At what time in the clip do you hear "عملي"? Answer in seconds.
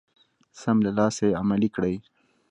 1.41-1.69